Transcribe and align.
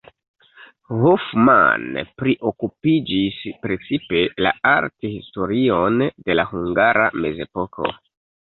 Hoffmann 1.01 1.99
priokupiĝis 2.21 3.37
precipe 3.67 4.23
la 4.47 4.55
arthistorion 4.73 6.03
de 6.09 6.41
la 6.41 6.51
hungara 6.55 7.09
mezepoko. 7.27 7.97